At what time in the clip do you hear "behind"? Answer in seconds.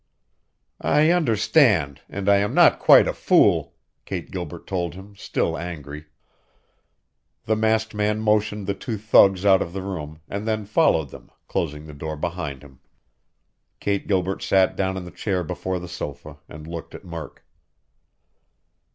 12.17-12.63